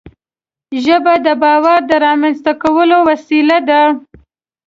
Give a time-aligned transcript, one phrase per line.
[0.83, 3.81] ژبه د باور د رامنځته کولو وسیله ده